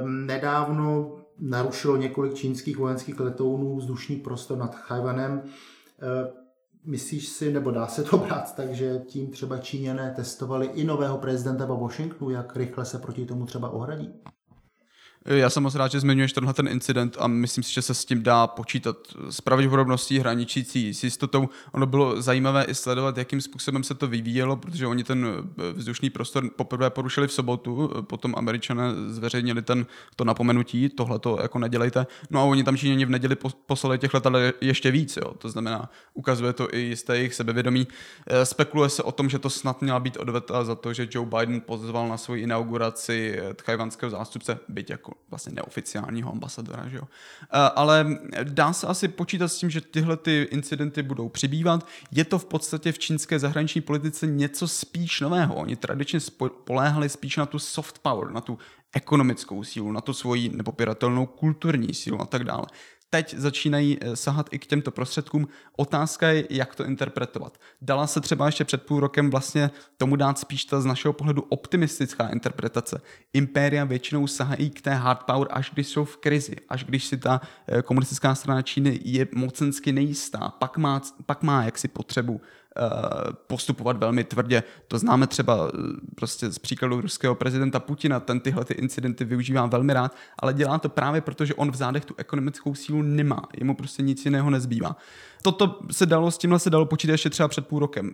nedávno 0.07 1.15
narušilo 1.39 1.97
několik 1.97 2.33
čínských 2.33 2.77
vojenských 2.77 3.19
letounů 3.19 3.77
vzdušný 3.77 4.15
prostor 4.15 4.57
nad 4.57 4.71
Tchajvanem. 4.71 5.41
Myslíš 6.85 7.27
si, 7.27 7.53
nebo 7.53 7.71
dá 7.71 7.87
se 7.87 8.03
to 8.03 8.17
brát 8.27 8.55
tak, 8.55 8.73
že 8.73 9.03
tím 9.07 9.31
třeba 9.31 9.57
Číňané 9.57 10.13
testovali 10.15 10.67
i 10.67 10.83
nového 10.83 11.17
prezidenta 11.17 11.65
ve 11.65 11.77
Washingtonu, 11.77 12.31
jak 12.31 12.55
rychle 12.55 12.85
se 12.85 12.99
proti 12.99 13.25
tomu 13.25 13.45
třeba 13.45 13.69
ohradí? 13.69 14.13
Já 15.25 15.49
jsem 15.49 15.63
moc 15.63 15.75
rád, 15.75 15.91
že 15.91 15.99
zmiňuješ 15.99 16.33
tenhle 16.33 16.53
ten 16.53 16.67
incident 16.67 17.17
a 17.19 17.27
myslím 17.27 17.63
si, 17.63 17.73
že 17.73 17.81
se 17.81 17.93
s 17.93 18.05
tím 18.05 18.23
dá 18.23 18.47
počítat 18.47 18.97
s 19.29 19.41
pravděpodobností 19.41 20.19
hraničící 20.19 20.93
s 20.93 21.03
jistotou. 21.03 21.49
Ono 21.71 21.85
bylo 21.85 22.21
zajímavé 22.21 22.63
i 22.63 22.75
sledovat, 22.75 23.17
jakým 23.17 23.41
způsobem 23.41 23.83
se 23.83 23.93
to 23.93 24.07
vyvíjelo, 24.07 24.55
protože 24.55 24.87
oni 24.87 25.03
ten 25.03 25.27
eh, 25.27 25.73
vzdušný 25.73 26.09
prostor 26.09 26.49
poprvé 26.55 26.89
porušili 26.89 27.27
v 27.27 27.33
sobotu, 27.33 27.91
eh, 27.97 28.01
potom 28.01 28.33
američané 28.37 28.83
zveřejnili 29.07 29.61
ten, 29.61 29.85
to 30.15 30.23
napomenutí, 30.23 30.89
tohle 30.89 31.19
to 31.19 31.39
jako 31.41 31.59
nedělejte. 31.59 32.07
No 32.29 32.39
a 32.39 32.43
oni 32.43 32.63
tam 32.63 32.77
Číňani 32.77 33.05
v 33.05 33.09
neděli 33.09 33.35
poslali 33.65 33.99
těch 33.99 34.13
letadel 34.13 34.53
ještě 34.61 34.91
víc, 34.91 35.17
jo. 35.17 35.33
to 35.37 35.49
znamená, 35.49 35.89
ukazuje 36.13 36.53
to 36.53 36.73
i 36.75 36.79
jisté 36.79 37.17
jejich 37.17 37.33
sebevědomí. 37.33 37.87
Eh, 38.27 38.45
spekuluje 38.45 38.89
se 38.89 39.03
o 39.03 39.11
tom, 39.11 39.29
že 39.29 39.39
to 39.39 39.49
snad 39.49 39.81
měla 39.81 39.99
být 39.99 40.17
odveta 40.17 40.63
za 40.63 40.75
to, 40.75 40.93
že 40.93 41.07
Joe 41.11 41.29
Biden 41.29 41.61
pozval 41.61 42.07
na 42.07 42.17
svoji 42.17 42.43
inauguraci 42.43 43.39
tchajvanského 43.55 44.09
zástupce, 44.09 44.59
byť 44.69 44.89
jako 44.89 45.12
vlastně 45.29 45.53
neoficiálního 45.53 46.31
ambasadora, 46.31 46.89
že 46.89 46.97
jo. 46.97 47.03
Eh, 47.43 47.47
ale 47.75 48.17
dá 48.43 48.73
se 48.73 48.87
asi 48.87 49.07
počítat 49.07 49.47
s 49.47 49.57
tím, 49.57 49.69
že 49.69 49.81
tyhle 49.81 50.17
ty 50.17 50.47
incidenty 50.51 51.03
budou 51.03 51.29
přibývat. 51.29 51.87
Je 52.11 52.25
to 52.25 52.39
v 52.39 52.45
podstatě 52.45 52.91
v 52.91 52.99
čínské 52.99 53.39
zahraniční 53.39 53.81
politice 53.81 54.27
něco 54.27 54.67
spíš 54.67 55.21
nového. 55.21 55.55
Oni 55.55 55.75
tradičně 55.75 56.19
poléhali 56.63 57.09
spíš 57.09 57.37
na 57.37 57.45
tu 57.45 57.59
soft 57.59 57.99
power, 57.99 58.31
na 58.31 58.41
tu 58.41 58.57
ekonomickou 58.93 59.63
sílu, 59.63 59.91
na 59.91 60.01
tu 60.01 60.13
svoji 60.13 60.49
nepopiratelnou 60.49 61.25
kulturní 61.25 61.93
sílu 61.93 62.21
a 62.21 62.25
tak 62.25 62.43
dále 62.43 62.65
teď 63.13 63.35
začínají 63.37 63.97
eh, 64.01 64.15
sahat 64.15 64.49
i 64.51 64.59
k 64.59 64.65
těmto 64.65 64.91
prostředkům. 64.91 65.47
Otázka 65.77 66.29
je, 66.29 66.47
jak 66.49 66.75
to 66.75 66.85
interpretovat. 66.85 67.57
Dala 67.81 68.07
se 68.07 68.21
třeba 68.21 68.45
ještě 68.45 68.65
před 68.65 68.83
půl 68.83 68.99
rokem 68.99 69.29
vlastně 69.29 69.71
tomu 69.97 70.15
dát 70.15 70.39
spíš 70.39 70.65
ta 70.65 70.81
z 70.81 70.85
našeho 70.85 71.13
pohledu 71.13 71.41
optimistická 71.49 72.27
interpretace. 72.27 73.01
Impéria 73.33 73.85
většinou 73.85 74.27
sahají 74.27 74.69
k 74.69 74.81
té 74.81 74.93
hard 74.93 75.23
power, 75.23 75.47
až 75.51 75.71
když 75.73 75.87
jsou 75.87 76.05
v 76.05 76.17
krizi, 76.17 76.55
až 76.69 76.83
když 76.83 77.05
si 77.05 77.17
ta 77.17 77.41
eh, 77.67 77.81
komunistická 77.81 78.35
strana 78.35 78.61
Číny 78.61 78.99
je 79.03 79.27
mocensky 79.35 79.91
nejistá, 79.91 80.49
pak 80.49 80.77
má, 80.77 81.01
pak 81.25 81.43
má 81.43 81.63
jaksi 81.63 81.87
potřebu 81.87 82.41
postupovat 83.47 83.97
velmi 83.97 84.23
tvrdě. 84.23 84.63
To 84.87 84.97
známe 84.97 85.27
třeba 85.27 85.67
eh, 85.67 85.77
prostě 86.15 86.51
z 86.51 86.59
příkladu 86.59 87.01
ruského 87.01 87.35
prezidenta 87.35 87.79
Putina, 87.79 88.19
ten 88.19 88.39
tyhle 88.39 88.65
ty 88.65 88.73
incidenty 88.73 89.25
využívá 89.25 89.65
velmi 89.65 89.93
rád, 89.93 90.15
ale 90.39 90.53
dělá 90.53 90.77
to 90.79 90.89
právě 90.89 91.21
proto, 91.21 91.45
že 91.45 91.53
on 91.53 91.71
v 91.71 91.75
zádech 91.75 92.05
tu 92.05 92.15
ekonomickou 92.17 92.75
sílu 92.75 93.01
nemá. 93.01 93.41
Jemu 93.57 93.75
prostě 93.75 94.03
nic 94.03 94.25
jiného 94.25 94.49
nezbývá 94.49 94.95
toto 95.43 95.79
se 95.91 96.05
dalo, 96.05 96.31
s 96.31 96.37
tímhle 96.37 96.59
se 96.59 96.69
dalo 96.69 96.85
počítat 96.85 97.11
ještě 97.11 97.29
třeba 97.29 97.47
před 97.47 97.67
půl 97.67 97.79
rokem. 97.79 98.13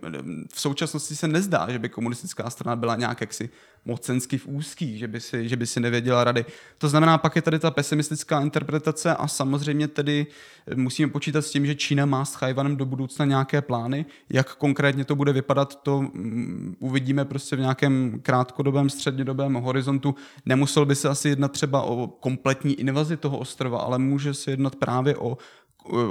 V 0.53 0.61
současnosti 0.61 1.15
se 1.15 1.27
nezdá, 1.27 1.67
že 1.71 1.79
by 1.79 1.89
komunistická 1.89 2.49
strana 2.49 2.75
byla 2.75 2.95
nějak 2.95 3.21
jaksi 3.21 3.49
mocensky 3.85 4.37
v 4.37 4.47
úzkých, 4.47 4.99
že 4.99 5.07
by, 5.07 5.19
si, 5.19 5.49
že 5.49 5.55
by 5.55 5.67
si 5.67 5.79
nevěděla 5.79 6.23
rady. 6.23 6.45
To 6.77 6.89
znamená, 6.89 7.17
pak 7.17 7.35
je 7.35 7.41
tady 7.41 7.59
ta 7.59 7.71
pesimistická 7.71 8.41
interpretace 8.41 9.15
a 9.15 9.27
samozřejmě 9.27 9.87
tedy 9.87 10.27
musíme 10.75 11.11
počítat 11.11 11.41
s 11.41 11.51
tím, 11.51 11.65
že 11.65 11.75
Čína 11.75 12.05
má 12.05 12.25
s 12.25 12.35
Chajvanem 12.35 12.77
do 12.77 12.85
budoucna 12.85 13.25
nějaké 13.25 13.61
plány. 13.61 14.05
Jak 14.29 14.55
konkrétně 14.55 15.05
to 15.05 15.15
bude 15.15 15.33
vypadat, 15.33 15.83
to 15.83 16.01
mm, 16.01 16.75
uvidíme 16.79 17.25
prostě 17.25 17.55
v 17.55 17.59
nějakém 17.59 18.19
krátkodobém, 18.23 18.89
střednědobém 18.89 19.53
horizontu. 19.53 20.15
Nemusel 20.45 20.85
by 20.85 20.95
se 20.95 21.09
asi 21.09 21.29
jednat 21.29 21.51
třeba 21.51 21.81
o 21.81 22.07
kompletní 22.07 22.73
invazi 22.73 23.17
toho 23.17 23.37
ostrova, 23.37 23.79
ale 23.79 23.97
může 23.97 24.33
se 24.33 24.51
jednat 24.51 24.75
právě 24.75 25.17
o 25.17 25.37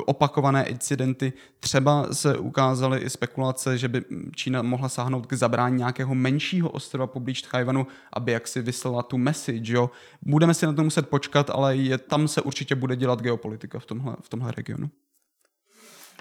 opakované 0.06 0.64
incidenty. 0.64 1.32
Třeba 1.61 2.14
se 2.14 2.38
ukázaly 2.38 2.99
i 2.99 3.11
spekulace, 3.11 3.78
že 3.78 3.88
by 3.88 4.04
Čína 4.35 4.62
mohla 4.62 4.88
sáhnout 4.88 5.26
k 5.26 5.32
zabrání 5.32 5.76
nějakého 5.76 6.14
menšího 6.14 6.70
ostrova 6.70 7.06
poblíž 7.06 7.42
Tchajvanu, 7.42 7.87
aby 8.12 8.32
jaksi 8.32 8.62
vyslala 8.62 9.02
tu 9.02 9.18
message. 9.18 9.73
Jo. 9.73 9.90
Budeme 10.23 10.54
si 10.54 10.66
na 10.66 10.73
to 10.73 10.85
muset 10.85 11.08
počkat, 11.08 11.50
ale 11.50 11.76
je, 11.76 11.99
tam 11.99 12.28
se 12.28 12.42
určitě 12.42 12.75
bude 12.75 12.97
dělat 12.97 13.23
geopolitika 13.23 13.78
v 13.78 13.87
tomhle, 13.87 14.16
v 14.23 14.28
tomhle 14.28 14.52
regionu. 14.52 14.90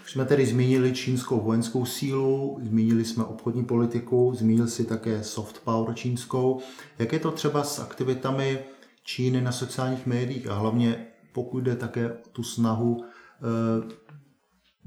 Už 0.03 0.11
jsme 0.11 0.25
tedy 0.25 0.45
zmínili 0.45 0.93
čínskou 0.93 1.41
vojenskou 1.41 1.85
sílu, 1.85 2.59
zmínili 2.63 3.05
jsme 3.05 3.23
obchodní 3.23 3.65
politiku, 3.65 4.33
zmínil 4.35 4.67
si 4.67 4.85
také 4.85 5.23
soft 5.23 5.61
power 5.63 5.95
čínskou. 5.95 6.61
Jak 6.99 7.13
je 7.13 7.19
to 7.19 7.31
třeba 7.31 7.63
s 7.63 7.79
aktivitami 7.79 8.59
Číny 9.03 9.41
na 9.41 9.51
sociálních 9.51 10.05
médiích 10.05 10.47
a 10.47 10.53
hlavně 10.53 11.05
pokud 11.31 11.59
jde 11.59 11.75
také 11.75 12.09
tu 12.31 12.43
snahu 12.43 13.03
Eh, 13.03 13.16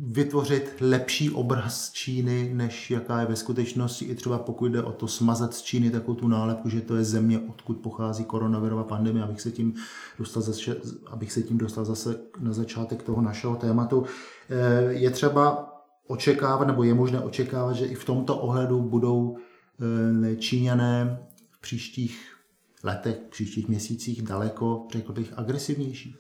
vytvořit 0.02 0.74
lepší 0.80 1.30
obraz 1.30 1.90
Číny, 1.92 2.50
než 2.54 2.90
jaká 2.90 3.20
je 3.20 3.26
ve 3.26 3.36
skutečnosti, 3.36 4.04
i 4.04 4.14
třeba 4.14 4.38
pokud 4.38 4.72
jde 4.72 4.82
o 4.82 4.92
to 4.92 5.08
smazat 5.08 5.54
z 5.54 5.62
Číny 5.62 5.90
takovou 5.90 6.14
tu 6.14 6.28
nálepku, 6.28 6.68
že 6.68 6.80
to 6.80 6.96
je 6.96 7.04
země, 7.04 7.40
odkud 7.48 7.74
pochází 7.74 8.24
koronavirová 8.24 8.84
pandemie, 8.84 9.24
abych 9.24 9.40
se 9.40 9.50
tím 9.50 9.74
dostal 10.18 10.42
zase, 10.42 10.76
abych 11.06 11.32
se 11.32 11.42
tím 11.42 11.58
dostal 11.58 11.84
zase 11.84 12.20
na 12.40 12.52
začátek 12.52 13.02
toho 13.02 13.22
našeho 13.22 13.56
tématu. 13.56 14.04
Eh, 14.50 14.92
je 14.92 15.10
třeba 15.10 15.72
očekávat, 16.06 16.66
nebo 16.66 16.82
je 16.82 16.94
možné 16.94 17.20
očekávat, 17.20 17.72
že 17.72 17.86
i 17.86 17.94
v 17.94 18.04
tomto 18.04 18.38
ohledu 18.38 18.80
budou 18.80 19.36
eh, 20.32 20.36
Číňané 20.36 21.26
v 21.50 21.60
příštích 21.60 22.36
letech, 22.84 23.16
v 23.26 23.30
příštích 23.30 23.68
měsících 23.68 24.22
daleko, 24.22 24.86
řekl 24.92 25.12
bych, 25.12 25.32
agresivnější? 25.36 26.16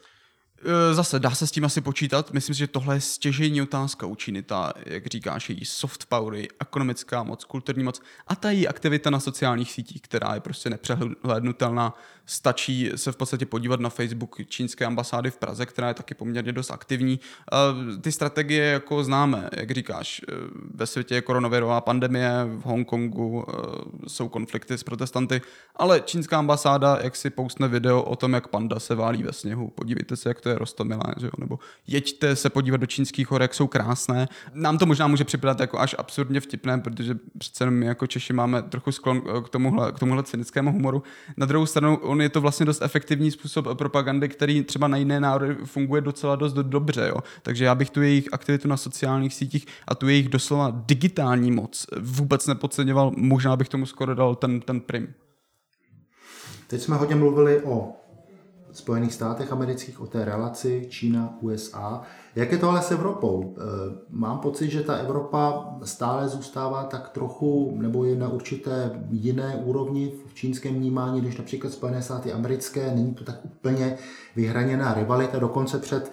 Eh, 0.64 0.94
zase 0.94 1.18
dá 1.18 1.30
se 1.30 1.46
s 1.46 1.50
tím 1.50 1.64
asi 1.64 1.80
počítat. 1.80 2.32
Myslím 2.32 2.54
si, 2.54 2.58
že 2.58 2.66
tohle 2.66 2.96
je 2.96 3.00
stěžejní 3.00 3.62
otázka 3.62 4.06
u 4.06 4.14
Číny. 4.14 4.42
Ta, 4.42 4.72
jak 4.86 5.06
říkáš, 5.06 5.50
její 5.50 5.64
soft 5.64 6.06
power, 6.06 6.46
ekonomická 6.60 7.22
moc, 7.22 7.44
kulturní 7.44 7.84
moc 7.84 8.02
a 8.26 8.36
ta 8.36 8.50
její 8.50 8.68
aktivita 8.68 9.10
na 9.10 9.20
sociálních 9.20 9.72
sítích, 9.72 10.02
která 10.02 10.34
je 10.34 10.40
prostě 10.40 10.70
nepřehlednutelná. 10.70 11.94
Stačí 12.30 12.90
se 12.96 13.12
v 13.12 13.16
podstatě 13.16 13.46
podívat 13.46 13.80
na 13.80 13.88
Facebook 13.88 14.36
čínské 14.48 14.84
ambasády 14.84 15.30
v 15.30 15.36
Praze, 15.36 15.66
která 15.66 15.88
je 15.88 15.94
taky 15.94 16.14
poměrně 16.14 16.52
dost 16.52 16.70
aktivní. 16.70 17.20
Ty 18.00 18.12
strategie 18.12 18.64
jako 18.64 19.04
známe, 19.04 19.50
jak 19.56 19.70
říkáš, 19.70 20.20
eh, 20.28 20.34
ve 20.74 20.86
světě 20.86 21.14
je 21.14 21.20
koronavirová 21.20 21.80
pandemie, 21.80 22.30
v 22.44 22.64
Hongkongu 22.64 23.44
eh, 23.48 23.52
jsou 24.08 24.28
konflikty 24.28 24.78
s 24.78 24.82
protestanty, 24.82 25.40
ale 25.76 26.00
čínská 26.00 26.38
ambasáda, 26.38 26.98
jak 27.02 27.16
si 27.16 27.30
poustne 27.30 27.68
video 27.68 28.02
o 28.02 28.16
tom, 28.16 28.32
jak 28.32 28.48
panda 28.48 28.80
se 28.80 28.94
válí 28.94 29.22
ve 29.22 29.32
sněhu. 29.32 29.68
Podívejte 29.68 30.16
se, 30.16 30.28
jak 30.28 30.40
to 30.40 30.48
je 30.48 30.58
rostomilé, 30.58 31.14
že 31.20 31.26
jo? 31.26 31.32
nebo 31.38 31.58
jeďte 31.86 32.36
se 32.36 32.50
podívat 32.50 32.76
do 32.76 32.86
čínských 32.86 33.30
hor, 33.30 33.42
jak 33.42 33.54
jsou 33.54 33.66
krásné. 33.66 34.28
Nám 34.54 34.78
to 34.78 34.86
možná 34.86 35.06
může 35.06 35.24
připadat 35.24 35.60
jako 35.60 35.78
až 35.78 35.94
absurdně 35.98 36.40
vtipné, 36.40 36.78
protože 36.78 37.14
přece 37.38 37.70
my 37.70 37.86
jako 37.86 38.06
Češi 38.06 38.32
máme 38.32 38.62
trochu 38.62 38.92
sklon 38.92 39.22
k 39.44 39.48
tomuhle, 39.48 39.92
k 39.92 39.98
tomuhle 39.98 40.22
cynickému 40.22 40.72
humoru. 40.72 41.02
Na 41.36 41.46
druhou 41.46 41.66
stranu, 41.66 41.96
on 41.96 42.19
je 42.20 42.28
to 42.28 42.40
vlastně 42.40 42.66
dost 42.66 42.82
efektivní 42.82 43.30
způsob 43.30 43.66
propagandy, 43.74 44.28
který 44.28 44.62
třeba 44.62 44.88
na 44.88 44.96
jiné 44.96 45.20
národy 45.20 45.54
funguje 45.64 46.00
docela 46.00 46.36
dost 46.36 46.52
dobře. 46.52 47.06
Jo? 47.08 47.16
Takže 47.42 47.64
já 47.64 47.74
bych 47.74 47.90
tu 47.90 48.02
jejich 48.02 48.28
aktivitu 48.32 48.68
na 48.68 48.76
sociálních 48.76 49.34
sítích 49.34 49.66
a 49.88 49.94
tu 49.94 50.08
jejich 50.08 50.28
doslova 50.28 50.82
digitální 50.86 51.50
moc 51.50 51.86
vůbec 52.00 52.46
nepodceňoval. 52.46 53.12
Možná 53.16 53.56
bych 53.56 53.68
tomu 53.68 53.86
skoro 53.86 54.14
dal 54.14 54.34
ten, 54.34 54.60
ten 54.60 54.80
prim. 54.80 55.14
Teď 56.66 56.82
jsme 56.82 56.96
hodně 56.96 57.14
mluvili 57.14 57.60
o 57.60 57.92
Spojených 58.72 59.14
státech 59.14 59.52
amerických, 59.52 60.00
o 60.00 60.06
té 60.06 60.24
relaci 60.24 60.86
Čína-USA. 60.88 62.02
Jak 62.36 62.52
je 62.52 62.58
to 62.58 62.68
ale 62.68 62.82
s 62.82 62.90
Evropou? 62.90 63.54
Eh, 63.56 63.62
mám 64.10 64.38
pocit, 64.38 64.70
že 64.70 64.82
ta 64.82 64.94
Evropa 64.94 65.74
stále 65.84 66.28
zůstává 66.28 66.84
tak 66.84 67.08
trochu, 67.08 67.76
nebo 67.80 68.04
je 68.04 68.16
na 68.16 68.28
určité 68.28 69.04
jiné 69.10 69.62
úrovni 69.64 70.12
v 70.26 70.34
čínském 70.34 70.74
vnímání, 70.74 71.20
než 71.20 71.36
například 71.36 71.72
Spojené 71.72 72.02
státy 72.02 72.32
americké. 72.32 72.92
Není 72.94 73.14
to 73.14 73.24
tak 73.24 73.44
úplně 73.44 73.96
vyhraněná 74.36 74.94
rivalita. 74.94 75.38
Dokonce 75.38 75.78
před, 75.78 76.12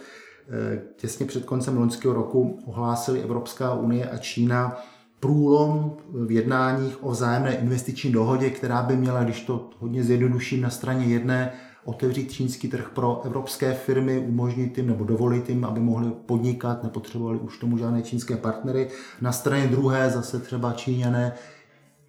eh, 0.49 0.81
těsně 0.95 1.25
před 1.25 1.45
koncem 1.45 1.77
loňského 1.77 2.13
roku 2.13 2.59
ohlásili 2.65 3.21
Evropská 3.21 3.73
unie 3.73 4.09
a 4.09 4.17
Čína 4.17 4.77
průlom 5.19 5.97
v 6.13 6.31
jednáních 6.31 7.03
o 7.03 7.11
vzájemné 7.11 7.55
investiční 7.55 8.11
dohodě, 8.11 8.49
která 8.49 8.81
by 8.81 8.95
měla, 8.95 9.23
když 9.23 9.41
to 9.41 9.69
hodně 9.79 10.03
zjednoduším, 10.03 10.61
na 10.61 10.69
straně 10.69 11.05
jedné 11.05 11.53
otevřít 11.87 12.31
čínský 12.31 12.67
trh 12.67 12.89
pro 12.93 13.21
evropské 13.25 13.73
firmy, 13.73 14.19
umožnit 14.19 14.77
jim 14.77 14.87
nebo 14.87 15.03
dovolit 15.03 15.49
jim, 15.49 15.65
aby 15.65 15.79
mohli 15.79 16.11
podnikat, 16.25 16.83
nepotřebovali 16.83 17.39
už 17.39 17.57
tomu 17.57 17.77
žádné 17.77 18.01
čínské 18.01 18.37
partnery. 18.37 18.89
Na 19.21 19.31
straně 19.31 19.67
druhé 19.67 20.09
zase 20.09 20.39
třeba 20.39 20.73
Číňané 20.73 21.33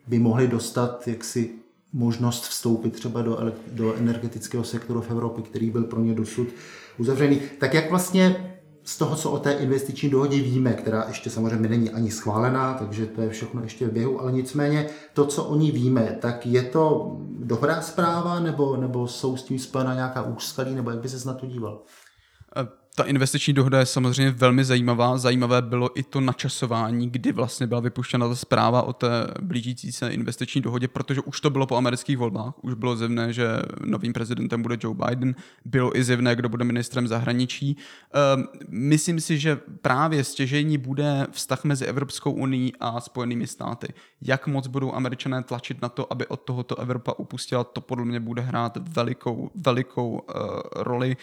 by 0.06 0.18
mohli 0.18 0.49
dostat 0.49 1.08
jaksi 1.08 1.50
možnost 1.92 2.49
vstoupit 2.49 2.90
třeba 2.90 3.23
do, 3.23 3.38
do 3.73 3.94
energetického 3.94 4.64
sektoru 4.64 5.00
v 5.00 5.11
Evropě, 5.11 5.44
který 5.44 5.70
byl 5.70 5.85
pro 5.85 6.00
ně 6.00 6.14
dosud 6.14 6.49
uzavřený. 6.99 7.40
Tak 7.58 7.75
jak 7.75 7.90
vlastně 7.90 8.58
z 8.88 8.97
toho, 8.97 9.16
co 9.16 9.30
o 9.30 9.38
té 9.38 9.52
investiční 9.52 10.11
dohodě 10.11 10.37
víme, 10.37 10.73
která 10.73 11.04
ještě 11.09 11.30
samozřejmě 11.30 11.68
není 11.68 11.90
ani 11.90 12.11
schválená, 12.11 12.75
takže 12.75 13.07
to 13.07 13.21
je 13.21 13.30
všechno 13.30 13.62
ještě 13.62 13.87
v 13.87 13.92
běhu, 13.92 14.21
ale 14.21 14.33
nicméně 14.33 14.87
to, 15.12 15.26
co 15.26 15.45
o 15.45 15.57
ní 15.57 15.71
víme, 15.71 16.18
tak 16.21 16.47
je 16.47 16.62
to 16.62 17.16
dobrá 17.38 17.80
zpráva, 17.80 18.40
nebo, 18.40 18.76
nebo 18.76 19.09
jsou 19.09 19.37
s 19.37 19.42
tím 19.42 19.59
spojena 19.59 19.95
nějaká 19.95 20.23
úskalí, 20.23 20.75
nebo 20.75 20.90
jak 20.90 21.00
by 21.00 21.09
se 21.09 21.28
na 21.28 21.35
to 21.35 21.47
díval? 21.47 21.83
Ta 22.99 23.05
investiční 23.05 23.55
dohoda 23.55 23.78
je 23.78 23.87
samozřejmě 23.87 24.31
velmi 24.31 24.64
zajímavá. 24.64 25.19
Zajímavé 25.19 25.62
bylo 25.62 25.99
i 25.99 26.02
to 26.02 26.21
načasování, 26.21 27.11
kdy 27.11 27.33
vlastně 27.33 27.67
byla 27.67 27.81
vypuštěna 27.81 28.28
ta 28.28 28.35
zpráva 28.35 28.83
o 28.83 28.93
té 28.93 29.09
blížící 29.40 29.93
se 29.93 30.09
investiční 30.09 30.61
dohodě, 30.61 30.88
protože 30.88 31.21
už 31.21 31.40
to 31.40 31.50
bylo 31.50 31.67
po 31.67 31.76
amerických 31.76 32.19
volbách. 32.19 32.55
Už 32.62 32.75
bylo 32.75 32.97
zjevné, 32.97 33.33
že 33.33 33.49
novým 33.85 34.12
prezidentem 34.12 34.62
bude 34.62 34.78
Joe 34.81 34.97
Biden. 35.07 35.35
Bylo 35.64 35.97
i 35.97 36.05
zjevné, 36.05 36.37
kdo 36.37 36.49
bude 36.49 36.64
ministrem 36.64 37.09
zahraničí. 37.09 37.76
Ehm, 38.13 38.45
myslím 38.69 39.21
si, 39.21 39.39
že 39.39 39.56
právě 39.82 40.25
stěžení 40.25 40.78
bude 40.78 41.26
vztah 41.30 41.65
mezi 41.65 41.84
Evropskou 41.84 42.32
unii 42.32 42.73
a 42.80 43.00
Spojenými 43.00 43.47
státy. 43.47 43.89
Jak 44.23 44.47
moc 44.47 44.67
budou 44.67 44.95
američané 44.95 45.43
tlačit 45.43 45.82
na 45.82 45.89
to, 45.89 46.13
aby 46.13 46.26
od 46.26 46.41
tohoto 46.41 46.78
Evropa 46.78 47.13
upustila, 47.19 47.65
to 47.65 47.80
podle 47.80 48.04
mě 48.04 48.21
bude 48.21 48.43
hrát 48.43 48.78
velikou, 48.97 49.50
velikou 49.54 50.11
uh, 50.11 50.23
roli. 50.75 51.17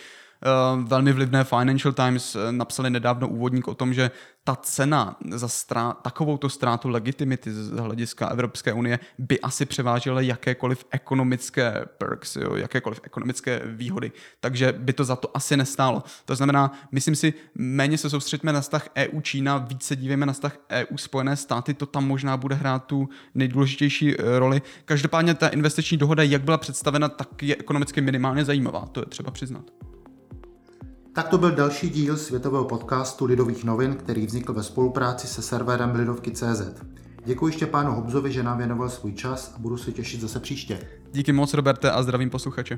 Eh, 0.45 0.83
velmi 0.83 1.13
vlivné 1.13 1.43
Financial 1.43 1.93
Times 1.93 2.35
eh, 2.35 2.51
napsali 2.51 2.89
nedávno 2.89 3.27
úvodník 3.27 3.67
o 3.67 3.75
tom, 3.75 3.93
že 3.93 4.11
ta 4.43 4.55
cena 4.55 5.17
za 5.29 5.47
strá- 5.47 5.93
takovouto 6.01 6.49
ztrátu 6.49 6.89
legitimity 6.89 7.53
z 7.53 7.71
hlediska 7.71 8.27
Evropské 8.27 8.73
unie 8.73 8.99
by 9.17 9.41
asi 9.41 9.65
převážela 9.65 10.21
jakékoliv 10.21 10.85
ekonomické 10.91 11.85
perks, 11.97 12.35
jo, 12.35 12.55
jakékoliv 12.55 12.99
ekonomické 13.03 13.61
výhody. 13.65 14.11
Takže 14.39 14.71
by 14.71 14.93
to 14.93 15.03
za 15.03 15.15
to 15.15 15.37
asi 15.37 15.57
nestálo. 15.57 16.03
To 16.25 16.35
znamená, 16.35 16.71
myslím 16.91 17.15
si, 17.15 17.33
méně 17.55 17.97
se 17.97 18.09
soustředíme 18.09 18.53
na 18.53 18.61
vztah 18.61 18.89
EU-Čína, 18.95 19.57
více 19.57 19.95
dívejme 19.95 20.25
na 20.25 20.33
vztah 20.33 20.57
EU-Spojené 20.69 21.35
státy, 21.35 21.73
to 21.73 21.85
tam 21.85 22.07
možná 22.07 22.37
bude 22.37 22.55
hrát 22.55 22.85
tu 22.85 23.09
nejdůležitější 23.35 24.19
eh, 24.19 24.39
roli. 24.39 24.61
Každopádně 24.85 25.33
ta 25.33 25.47
investiční 25.47 25.97
dohoda, 25.97 26.23
jak 26.23 26.43
byla 26.43 26.57
představena, 26.57 27.09
tak 27.09 27.43
je 27.43 27.55
ekonomicky 27.55 28.01
minimálně 28.01 28.45
zajímavá, 28.45 28.85
to 28.91 28.99
je 28.99 29.05
třeba 29.05 29.31
přiznat. 29.31 29.94
Tak 31.15 31.27
to 31.27 31.37
byl 31.37 31.51
další 31.51 31.89
díl 31.89 32.17
světového 32.17 32.65
podcastu 32.65 33.25
Lidových 33.25 33.63
novin, 33.63 33.95
který 33.95 34.25
vznikl 34.25 34.53
ve 34.53 34.63
spolupráci 34.63 35.27
se 35.27 35.41
serverem 35.41 35.95
Lidovky.cz. 35.95 36.61
Děkuji 37.25 37.47
ještě 37.47 37.65
pánu 37.65 37.91
Hobzovi, 37.91 38.31
že 38.31 38.43
nám 38.43 38.57
věnoval 38.57 38.89
svůj 38.89 39.13
čas 39.13 39.53
a 39.55 39.59
budu 39.59 39.77
se 39.77 39.91
těšit 39.91 40.21
zase 40.21 40.39
příště. 40.39 40.79
Díky 41.11 41.31
moc, 41.31 41.53
Roberte, 41.53 41.91
a 41.91 42.03
zdravím 42.03 42.29
posluchače. 42.29 42.77